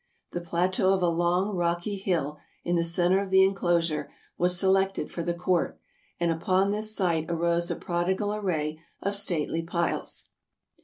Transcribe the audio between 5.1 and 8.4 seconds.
for the court, and upon this site arose a prodigal